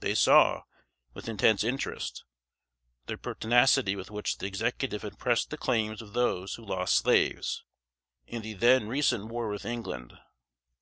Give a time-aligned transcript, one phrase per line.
[0.00, 0.62] They saw,
[1.12, 2.24] with intense interest,
[3.04, 7.62] the pertinacity with which the Executive had pressed the claims of those who lost slaves,
[8.26, 10.14] in the then recent war with England.